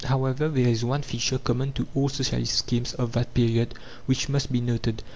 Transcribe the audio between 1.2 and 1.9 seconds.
common to